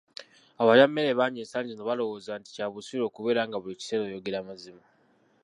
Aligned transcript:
Abalyammere 0.61 1.17
bangi 1.19 1.39
ensangi 1.41 1.71
zino 1.73 1.83
balowooza 1.89 2.33
nti 2.39 2.49
kya 2.55 2.65
bussiru 2.73 3.03
okubeera 3.05 3.41
nga 3.47 3.57
buli 3.59 3.79
kiseera 3.79 4.03
oyogera 4.05 4.47
mazima. 4.47 4.83